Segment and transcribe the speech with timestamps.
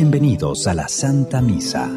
[0.00, 1.90] Bienvenidos a la Santa Misa.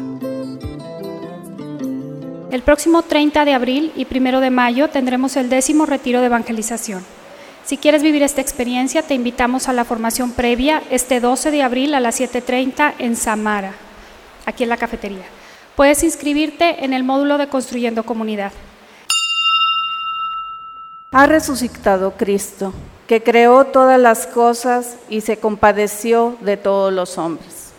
[2.50, 7.04] El próximo 30 de abril y 1 de mayo tendremos el décimo retiro de evangelización.
[7.64, 11.94] Si quieres vivir esta experiencia, te invitamos a la formación previa este 12 de abril
[11.94, 13.72] a las 7.30 en Samara,
[14.46, 15.26] aquí en la cafetería.
[15.76, 18.50] Puedes inscribirte en el módulo de Construyendo Comunidad.
[21.12, 22.74] Ha resucitado Cristo,
[23.06, 27.71] que creó todas las cosas y se compadeció de todos los hombres.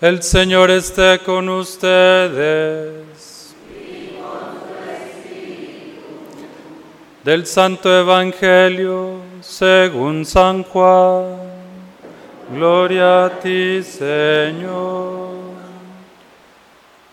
[0.00, 2.97] El Señor esté con ustedes.
[7.28, 11.36] Del Santo Evangelio según San Juan.
[12.54, 15.34] Gloria a ti, Señor.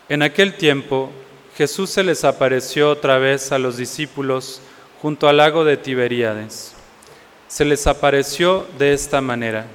[0.08, 1.10] En aquel tiempo,
[1.54, 4.62] Jesús se les apareció otra vez a los discípulos
[5.02, 6.74] junto al lago de Tiberíades.
[7.46, 9.66] Se les apareció de esta manera.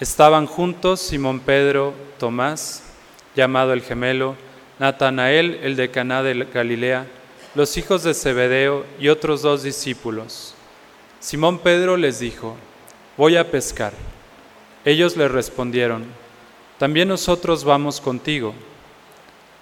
[0.00, 2.82] Estaban juntos Simón Pedro, Tomás,
[3.36, 4.34] llamado el gemelo,
[4.80, 7.06] Natanael, el de Caná de Galilea,
[7.56, 10.54] los hijos de Zebedeo y otros dos discípulos.
[11.20, 12.54] Simón Pedro les dijo,
[13.16, 13.94] voy a pescar.
[14.84, 16.04] Ellos le respondieron,
[16.78, 18.52] también nosotros vamos contigo.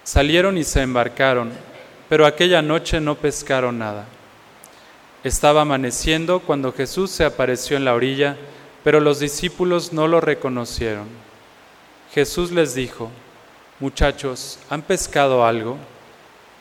[0.03, 1.53] Salieron y se embarcaron,
[2.09, 4.07] pero aquella noche no pescaron nada.
[5.23, 8.37] Estaba amaneciendo cuando Jesús se apareció en la orilla,
[8.83, 11.07] pero los discípulos no lo reconocieron.
[12.13, 13.09] Jesús les dijo,
[13.79, 15.79] Muchachos, ¿han pescado algo?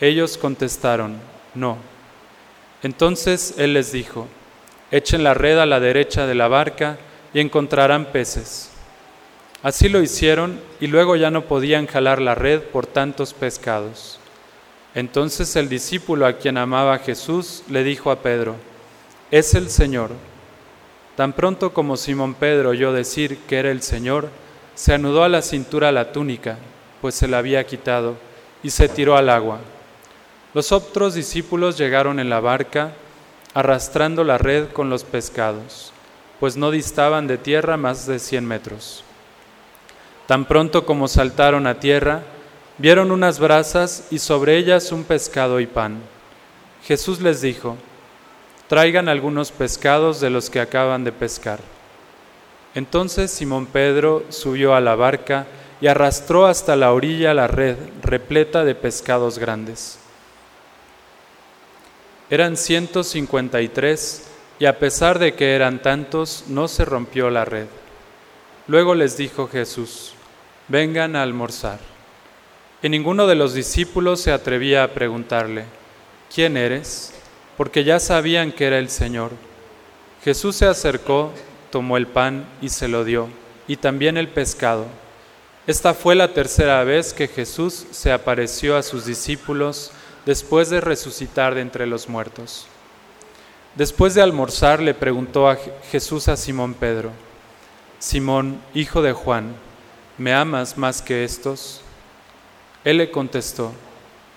[0.04, 1.16] Ellos contestaron,
[1.54, 1.78] No.
[2.82, 4.28] Entonces Él les dijo,
[4.92, 6.98] Echen la red a la derecha de la barca
[7.34, 8.70] y encontrarán peces.
[9.62, 14.20] Así lo hicieron y luego ya no podían jalar la red por tantos pescados.
[14.94, 18.58] Entonces el discípulo a quien amaba Jesús le dijo a Pedro,
[19.32, 20.12] Es el Señor.
[21.16, 24.28] Tan pronto como Simón Pedro oyó decir que era el Señor,
[24.76, 26.58] se anudó a la cintura la túnica,
[27.00, 28.18] pues se la había quitado,
[28.64, 29.62] y se tiró al agua.
[30.54, 32.92] Los otros discípulos llegaron en la barca,
[33.56, 35.92] arrastrando la red con los pescados,
[36.40, 39.04] pues no distaban de tierra más de cien metros.
[40.28, 42.22] Tan pronto como saltaron a tierra,
[42.78, 45.98] vieron unas brasas y sobre ellas un pescado y pan.
[46.86, 47.76] Jesús les dijo,
[48.68, 51.60] traigan algunos pescados de los que acaban de pescar.
[52.76, 55.48] Entonces Simón Pedro subió a la barca
[55.82, 60.00] y arrastró hasta la orilla la red repleta de pescados grandes.
[62.34, 64.24] Eran 153
[64.58, 67.68] y a pesar de que eran tantos, no se rompió la red.
[68.66, 70.14] Luego les dijo Jesús,
[70.68, 71.78] vengan a almorzar.
[72.82, 75.66] Y ninguno de los discípulos se atrevía a preguntarle,
[76.34, 77.14] ¿quién eres?
[77.56, 79.34] Porque ya sabían que era el Señor.
[80.24, 81.32] Jesús se acercó,
[81.70, 83.30] tomó el pan y se lo dio,
[83.68, 84.88] y también el pescado.
[85.68, 89.92] Esta fue la tercera vez que Jesús se apareció a sus discípulos
[90.26, 92.68] después de resucitar de entre los muertos.
[93.76, 95.56] Después de almorzar le preguntó
[95.92, 97.12] Jesús a Simón Pedro,
[98.00, 99.56] Simón, hijo de Juan,
[100.18, 101.82] ¿me amas más que estos?
[102.84, 103.72] Él le contestó,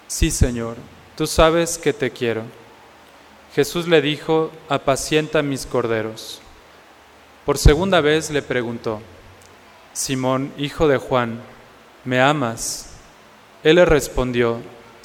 [0.08, 0.76] Sí, Señor,
[1.16, 2.42] tú sabes que te quiero.
[3.54, 6.41] Jesús le dijo, apacienta mis corderos.
[7.44, 9.00] Por segunda vez le preguntó,
[9.92, 11.41] Simón, hijo de Juan,
[12.04, 12.91] ¿me amas?
[13.64, 14.60] Él le respondió,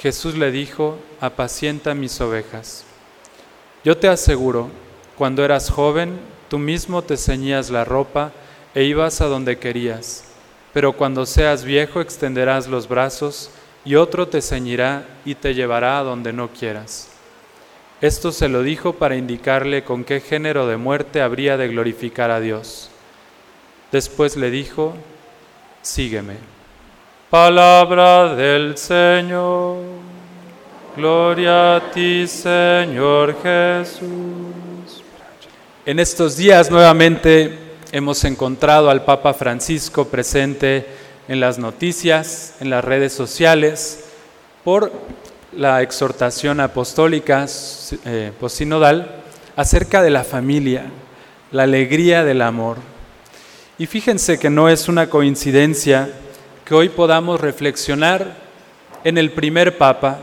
[0.00, 2.84] Jesús le dijo, apacienta mis ovejas.
[3.84, 4.70] Yo te aseguro,
[5.16, 6.18] cuando eras joven,
[6.48, 8.32] tú mismo te ceñías la ropa
[8.74, 10.24] e ibas a donde querías,
[10.72, 13.50] pero cuando seas viejo extenderás los brazos
[13.84, 17.08] y otro te ceñirá y te llevará a donde no quieras.
[18.00, 22.38] Esto se lo dijo para indicarle con qué género de muerte habría de glorificar a
[22.38, 22.90] Dios.
[23.90, 24.94] Después le dijo,
[25.82, 26.57] sígueme.
[27.30, 29.76] Palabra del Señor.
[30.96, 35.02] Gloria a ti, Señor Jesús.
[35.84, 37.58] En estos días nuevamente
[37.92, 40.86] hemos encontrado al Papa Francisco presente
[41.28, 44.06] en las noticias, en las redes sociales,
[44.64, 44.90] por
[45.54, 47.44] la exhortación apostólica
[48.06, 49.22] eh, posinodal
[49.54, 50.86] acerca de la familia,
[51.52, 52.78] la alegría del amor.
[53.76, 56.10] Y fíjense que no es una coincidencia
[56.68, 58.36] que hoy podamos reflexionar
[59.02, 60.18] en el primer Papa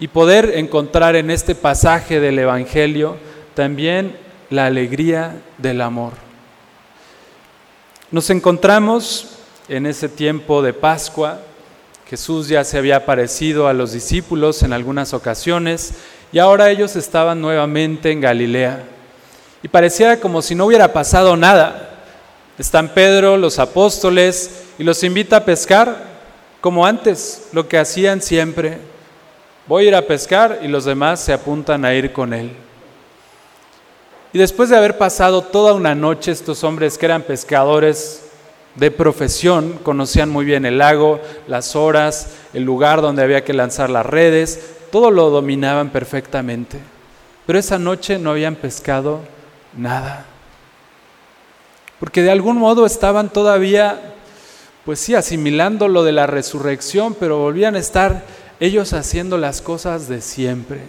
[0.00, 3.16] y poder encontrar en este pasaje del Evangelio
[3.54, 4.16] también
[4.50, 6.14] la alegría del amor.
[8.10, 9.28] Nos encontramos
[9.68, 11.38] en ese tiempo de Pascua,
[12.10, 15.94] Jesús ya se había aparecido a los discípulos en algunas ocasiones
[16.32, 18.82] y ahora ellos estaban nuevamente en Galilea.
[19.62, 21.90] Y parecía como si no hubiera pasado nada.
[22.58, 26.14] Están Pedro, los apóstoles, y los invita a pescar
[26.60, 28.78] como antes, lo que hacían siempre.
[29.66, 32.52] Voy a ir a pescar y los demás se apuntan a ir con él.
[34.32, 38.22] Y después de haber pasado toda una noche, estos hombres que eran pescadores
[38.74, 43.90] de profesión, conocían muy bien el lago, las horas, el lugar donde había que lanzar
[43.90, 46.78] las redes, todo lo dominaban perfectamente.
[47.46, 49.20] Pero esa noche no habían pescado
[49.76, 50.24] nada.
[52.00, 54.13] Porque de algún modo estaban todavía,
[54.84, 58.24] pues sí, asimilando lo de la resurrección, pero volvían a estar
[58.60, 60.80] ellos haciendo las cosas de siempre.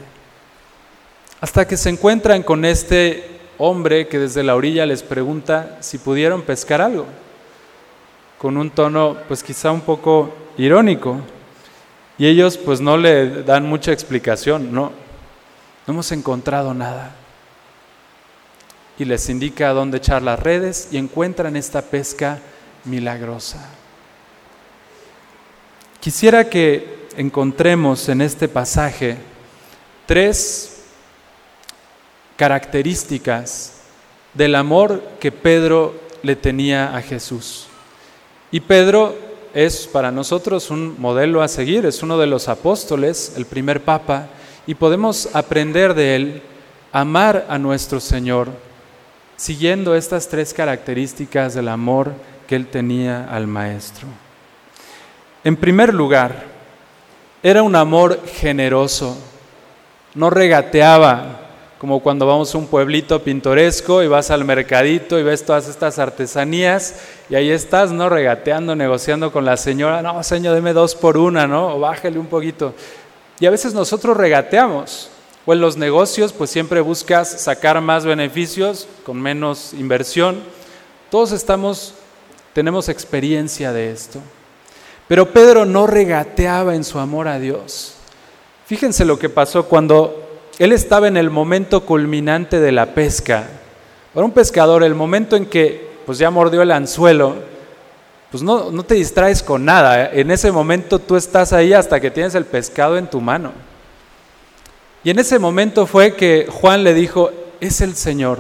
[1.40, 6.42] Hasta que se encuentran con este hombre que desde la orilla les pregunta si pudieron
[6.42, 7.06] pescar algo,
[8.38, 11.22] con un tono pues quizá un poco irónico.
[12.18, 14.92] Y ellos pues no le dan mucha explicación, no,
[15.86, 17.12] no hemos encontrado nada.
[18.98, 22.40] Y les indica dónde echar las redes y encuentran esta pesca
[22.86, 23.75] milagrosa.
[26.06, 29.18] Quisiera que encontremos en este pasaje
[30.06, 30.84] tres
[32.38, 33.78] características
[34.36, 37.66] del amor que Pedro le tenía a Jesús.
[38.52, 39.16] Y Pedro
[39.56, 44.28] es para nosotros un modelo a seguir, es uno de los apóstoles, el primer papa,
[44.68, 46.42] y podemos aprender de él,
[46.92, 48.50] amar a nuestro Señor,
[49.38, 52.14] siguiendo estas tres características del amor
[52.46, 54.08] que él tenía al Maestro.
[55.46, 56.44] En primer lugar,
[57.44, 59.16] era un amor generoso,
[60.16, 61.40] no regateaba,
[61.78, 66.00] como cuando vamos a un pueblito pintoresco y vas al mercadito y ves todas estas
[66.00, 66.96] artesanías
[67.30, 68.10] y ahí estás, ¿no?
[68.10, 71.76] Regateando, negociando con la señora, no, señor, deme dos por una, ¿no?
[71.76, 72.74] O bájale un poquito.
[73.40, 75.12] Y a veces nosotros regateamos.
[75.46, 80.42] O en los negocios, pues siempre buscas sacar más beneficios con menos inversión.
[81.12, 81.94] Todos estamos,
[82.52, 84.20] tenemos experiencia de esto.
[85.08, 87.96] Pero Pedro no regateaba en su amor a Dios.
[88.66, 90.24] Fíjense lo que pasó cuando
[90.58, 93.48] él estaba en el momento culminante de la pesca.
[94.14, 97.36] Para un pescador, el momento en que pues ya mordió el anzuelo,
[98.32, 100.12] pues no, no te distraes con nada.
[100.12, 103.52] En ese momento tú estás ahí hasta que tienes el pescado en tu mano.
[105.04, 108.40] Y en ese momento fue que Juan le dijo, es el Señor.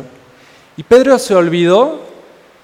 [0.77, 2.04] Y Pedro se olvidó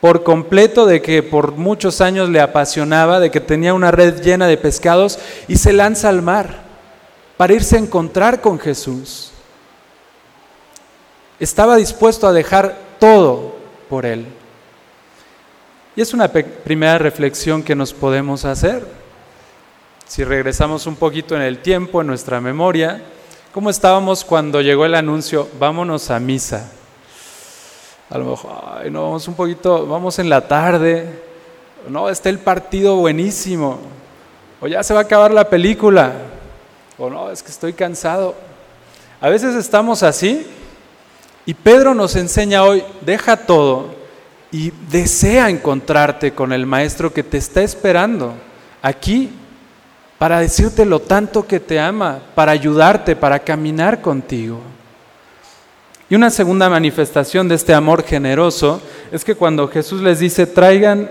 [0.01, 4.47] por completo de que por muchos años le apasionaba, de que tenía una red llena
[4.47, 6.63] de pescados y se lanza al mar
[7.37, 9.31] para irse a encontrar con Jesús
[11.41, 13.55] estaba dispuesto a dejar todo
[13.89, 14.27] por Él.
[15.95, 18.85] Y es una primera reflexión que nos podemos hacer.
[20.05, 23.01] Si regresamos un poquito en el tiempo, en nuestra memoria,
[23.53, 26.71] ¿cómo estábamos cuando llegó el anuncio, vámonos a misa?
[28.11, 31.07] A lo mejor, ay, no, vamos un poquito, vamos en la tarde,
[31.87, 33.79] no, está el partido buenísimo,
[34.59, 36.11] o ya se va a acabar la película,
[36.97, 38.35] o no, es que estoy cansado.
[39.21, 40.45] A veces estamos así
[41.45, 43.95] y Pedro nos enseña hoy, deja todo
[44.51, 48.33] y desea encontrarte con el Maestro que te está esperando
[48.81, 49.31] aquí
[50.17, 54.59] para decirte lo tanto que te ama, para ayudarte, para caminar contigo.
[56.11, 58.81] Y una segunda manifestación de este amor generoso
[59.13, 61.09] es que cuando Jesús les dice, traigan,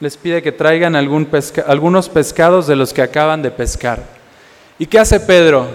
[0.00, 4.02] les pide que traigan algunos pescados de los que acaban de pescar.
[4.76, 5.68] ¿Y qué hace Pedro?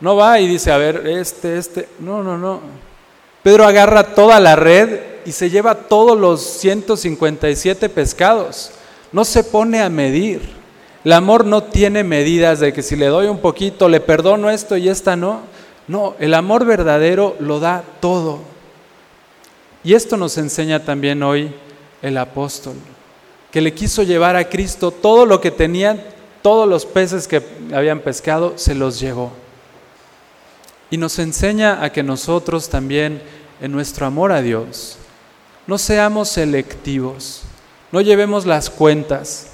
[0.00, 1.86] No va y dice, a ver, este, este.
[1.98, 2.62] No, no, no.
[3.42, 8.70] Pedro agarra toda la red y se lleva todos los 157 pescados.
[9.12, 10.48] No se pone a medir.
[11.04, 14.78] El amor no tiene medidas de que si le doy un poquito, le perdono esto
[14.78, 15.57] y esta no.
[15.88, 18.40] No, el amor verdadero lo da todo.
[19.82, 21.52] Y esto nos enseña también hoy
[22.02, 22.74] el apóstol,
[23.50, 27.42] que le quiso llevar a Cristo todo lo que tenía todos los peces que
[27.74, 29.32] habían pescado, se los llevó.
[30.90, 33.20] Y nos enseña a que nosotros también,
[33.60, 34.96] en nuestro amor a Dios,
[35.66, 37.42] no seamos selectivos,
[37.92, 39.48] no llevemos las cuentas.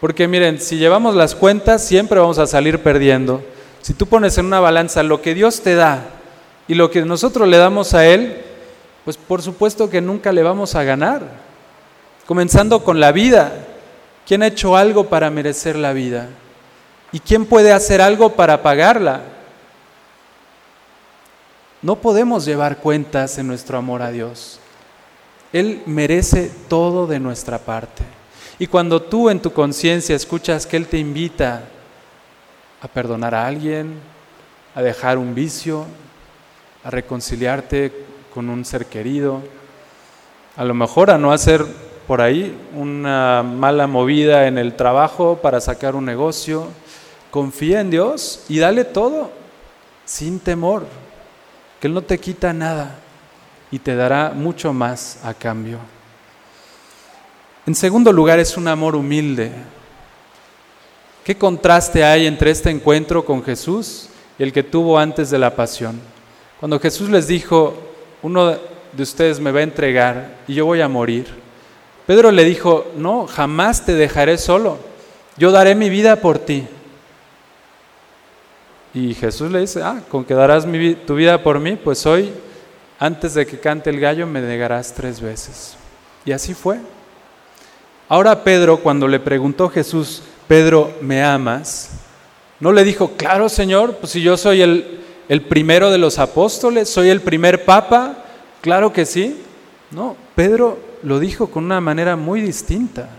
[0.00, 3.42] Porque miren, si llevamos las cuentas, siempre vamos a salir perdiendo.
[3.82, 6.02] Si tú pones en una balanza lo que Dios te da
[6.68, 8.42] y lo que nosotros le damos a Él,
[9.04, 11.22] pues por supuesto que nunca le vamos a ganar.
[12.26, 13.52] Comenzando con la vida.
[14.26, 16.28] ¿Quién ha hecho algo para merecer la vida?
[17.10, 19.22] ¿Y quién puede hacer algo para pagarla?
[21.82, 24.60] No podemos llevar cuentas en nuestro amor a Dios.
[25.52, 28.04] Él merece todo de nuestra parte.
[28.58, 31.62] Y cuando tú en tu conciencia escuchas que Él te invita
[32.82, 34.00] a perdonar a alguien,
[34.74, 35.86] a dejar un vicio,
[36.84, 37.92] a reconciliarte
[38.32, 39.42] con un ser querido,
[40.56, 41.64] a lo mejor a no hacer
[42.06, 46.68] por ahí una mala movida en el trabajo para sacar un negocio,
[47.30, 49.30] confía en Dios y dale todo,
[50.04, 50.86] sin temor,
[51.80, 52.96] que Él no te quita nada
[53.70, 55.78] y te dará mucho más a cambio.
[57.66, 59.52] En segundo lugar, es un amor humilde.
[61.24, 64.08] ¿Qué contraste hay entre este encuentro con Jesús
[64.38, 66.00] y el que tuvo antes de la pasión?
[66.58, 67.74] Cuando Jesús les dijo,
[68.22, 68.56] uno
[68.92, 71.26] de ustedes me va a entregar y yo voy a morir.
[72.06, 74.78] Pedro le dijo, no, jamás te dejaré solo,
[75.36, 76.66] yo daré mi vida por ti.
[78.92, 80.66] Y Jesús le dice, ah, con que darás
[81.06, 82.32] tu vida por mí, pues hoy
[82.98, 85.76] antes de que cante el gallo me negarás tres veces.
[86.24, 86.78] Y así fue.
[88.08, 91.90] Ahora Pedro, cuando le preguntó Jesús, Pedro, ¿me amas?
[92.58, 96.90] No le dijo, claro Señor, pues si yo soy el, el primero de los apóstoles,
[96.90, 98.24] soy el primer papa,
[98.60, 99.40] claro que sí.
[99.92, 103.10] No, Pedro lo dijo con una manera muy distinta,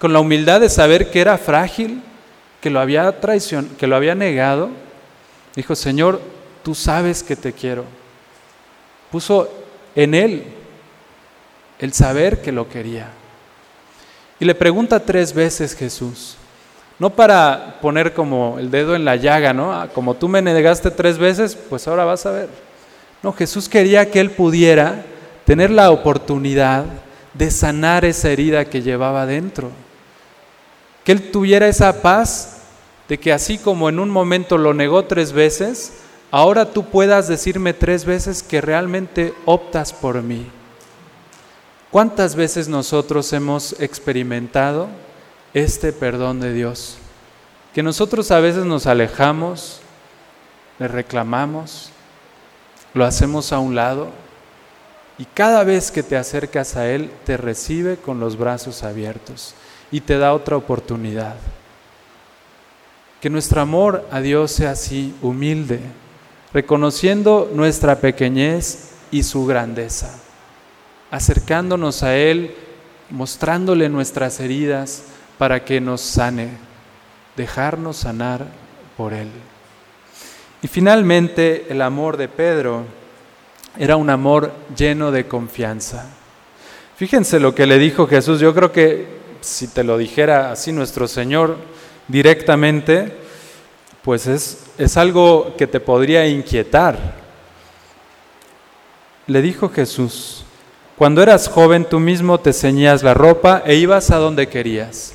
[0.00, 2.02] con la humildad de saber que era frágil,
[2.60, 4.70] que lo había traicionado, que lo había negado.
[5.54, 6.20] Dijo, Señor,
[6.64, 7.84] tú sabes que te quiero
[9.14, 9.48] puso
[9.94, 10.42] en él
[11.78, 13.12] el saber que lo quería.
[14.44, 16.36] Y le pregunta tres veces Jesús,
[16.98, 19.72] no para poner como el dedo en la llaga, ¿no?
[19.72, 22.50] Ah, como tú me negaste tres veces, pues ahora vas a ver.
[23.22, 25.02] No, Jesús quería que él pudiera
[25.46, 26.84] tener la oportunidad
[27.32, 29.70] de sanar esa herida que llevaba dentro.
[31.04, 32.64] Que él tuviera esa paz
[33.08, 35.94] de que así como en un momento lo negó tres veces,
[36.30, 40.50] ahora tú puedas decirme tres veces que realmente optas por mí.
[41.94, 44.88] ¿Cuántas veces nosotros hemos experimentado
[45.52, 46.96] este perdón de Dios?
[47.72, 49.78] Que nosotros a veces nos alejamos,
[50.80, 51.90] le reclamamos,
[52.94, 54.08] lo hacemos a un lado
[55.18, 59.54] y cada vez que te acercas a Él te recibe con los brazos abiertos
[59.92, 61.36] y te da otra oportunidad.
[63.20, 65.78] Que nuestro amor a Dios sea así, humilde,
[66.52, 70.23] reconociendo nuestra pequeñez y su grandeza,
[71.14, 72.52] acercándonos a Él,
[73.08, 75.04] mostrándole nuestras heridas
[75.38, 76.48] para que nos sane,
[77.36, 78.48] dejarnos sanar
[78.96, 79.28] por Él.
[80.60, 82.82] Y finalmente el amor de Pedro
[83.78, 86.04] era un amor lleno de confianza.
[86.96, 89.06] Fíjense lo que le dijo Jesús, yo creo que
[89.40, 91.58] si te lo dijera así nuestro Señor
[92.08, 93.16] directamente,
[94.02, 96.98] pues es, es algo que te podría inquietar.
[99.28, 100.43] Le dijo Jesús,
[101.04, 105.12] cuando eras joven tú mismo te ceñías la ropa e ibas a donde querías.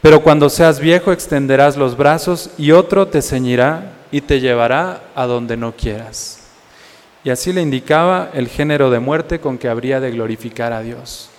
[0.00, 5.26] Pero cuando seas viejo extenderás los brazos y otro te ceñirá y te llevará a
[5.26, 6.38] donde no quieras.
[7.24, 11.30] Y así le indicaba el género de muerte con que habría de glorificar a Dios.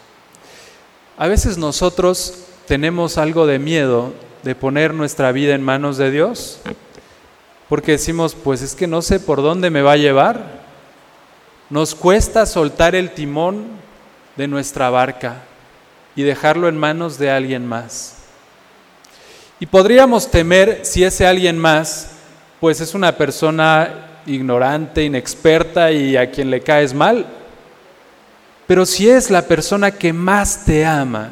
[1.18, 4.12] A veces nosotros tenemos algo de miedo
[4.44, 6.60] de poner nuestra vida en manos de Dios?
[7.70, 10.57] Porque decimos, pues es que no sé por dónde me va a llevar.
[11.70, 13.66] Nos cuesta soltar el timón
[14.38, 15.42] de nuestra barca
[16.16, 18.16] y dejarlo en manos de alguien más.
[19.60, 22.12] Y podríamos temer si ese alguien más,
[22.60, 27.26] pues es una persona ignorante, inexperta y a quien le caes mal.
[28.66, 31.32] Pero si es la persona que más te ama,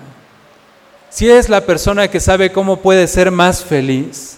[1.09, 4.37] si es la persona que sabe cómo puede ser más feliz,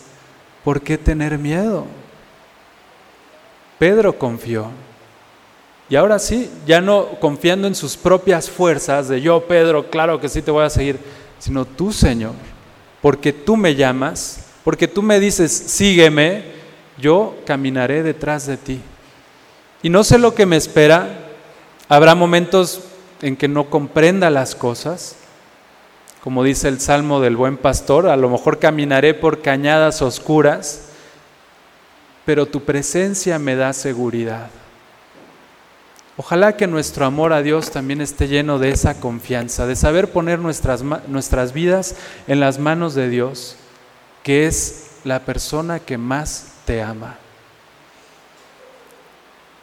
[0.63, 1.86] ¿por qué tener miedo?
[3.80, 4.70] Pedro confió.
[5.89, 10.27] Y ahora sí, ya no confiando en sus propias fuerzas, de yo, Pedro, claro que
[10.27, 11.00] sí te voy a seguir,
[11.39, 12.34] sino tú, Señor,
[13.01, 16.44] porque tú me llamas, porque tú me dices, sígueme,
[16.98, 18.82] yo caminaré detrás de ti.
[19.82, 21.08] Y no sé lo que me espera,
[21.88, 22.82] habrá momentos
[23.22, 25.15] en que no comprenda las cosas,
[26.24, 30.89] Como dice el Salmo del Buen Pastor, a lo mejor caminaré por cañadas oscuras,
[32.25, 34.50] pero tu presencia me da seguridad.
[36.19, 40.39] Ojalá que nuestro amor a Dios también esté lleno de esa confianza, de saber poner
[40.39, 41.95] nuestras, nuestras vidas
[42.27, 43.55] en las manos de Dios,
[44.24, 47.17] que es la persona que más te ama.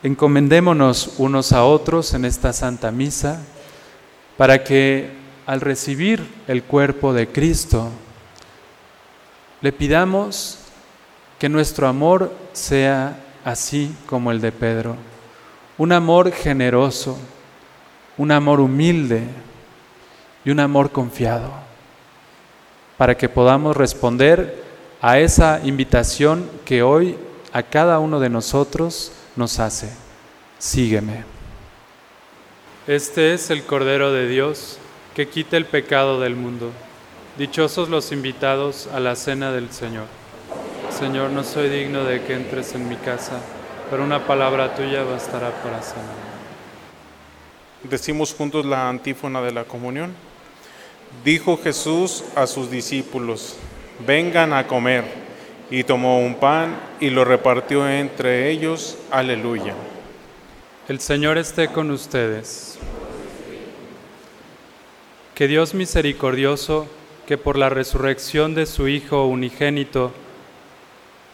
[0.04, 3.40] Encomendémonos unos a otros en esta Santa Misa
[4.37, 5.11] para que
[5.46, 7.90] al recibir el cuerpo de Cristo
[9.61, 10.58] le pidamos
[11.40, 15.13] que nuestro amor sea así como el de Pedro
[15.76, 17.19] un amor generoso,
[18.16, 19.23] un amor humilde
[20.45, 21.50] y un amor confiado,
[22.97, 24.62] para que podamos responder
[25.00, 27.16] a esa invitación que hoy
[27.52, 29.90] a cada uno de nosotros nos hace.
[30.59, 31.25] Sígueme.
[32.87, 34.78] Este es el Cordero de Dios
[35.14, 36.71] que quita el pecado del mundo.
[37.37, 40.07] Dichosos los invitados a la cena del Señor.
[40.90, 43.40] Señor, no soy digno de que entres en mi casa
[43.91, 46.35] pero una palabra tuya bastará para sanar.
[47.83, 50.14] Decimos juntos la antífona de la comunión.
[51.23, 53.57] Dijo Jesús a sus discípulos,
[54.07, 55.05] vengan a comer.
[55.71, 58.99] Y tomó un pan y lo repartió entre ellos.
[59.11, 59.75] Aleluya.
[60.88, 62.79] El Señor esté con ustedes.
[65.35, 66.87] Que Dios misericordioso,
[67.26, 70.12] que por la resurrección de su Hijo unigénito,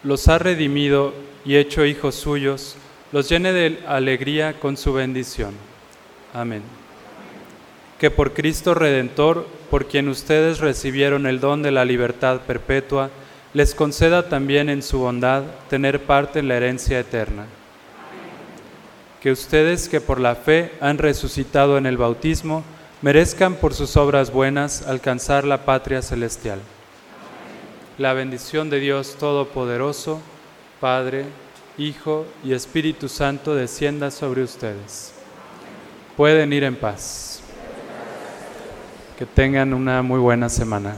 [0.02, 1.12] los ha redimido
[1.45, 2.76] y hecho hijos suyos,
[3.12, 5.54] los llene de alegría con su bendición.
[6.33, 6.62] Amén.
[7.99, 13.11] Que por Cristo Redentor, por quien ustedes recibieron el don de la libertad perpetua,
[13.52, 17.47] les conceda también en su bondad tener parte en la herencia eterna.
[19.21, 22.64] Que ustedes que por la fe han resucitado en el bautismo,
[23.02, 26.61] merezcan por sus obras buenas alcanzar la patria celestial.
[28.00, 30.23] La bendición de Dios Todopoderoso,
[30.80, 31.26] Padre,
[31.76, 35.12] Hijo y Espíritu Santo descienda sobre ustedes.
[36.16, 37.42] Pueden ir en paz.
[39.18, 40.96] Que tengan una muy buena semana.